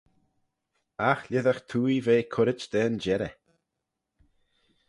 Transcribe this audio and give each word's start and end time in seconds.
Agh 1.09 1.23
lhisagh 1.29 1.63
twoaie 1.69 2.03
ve 2.05 2.15
currit 2.33 2.61
da'n 2.71 2.93
jerrey. 3.03 3.35